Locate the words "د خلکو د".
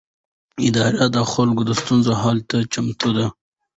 1.15-1.71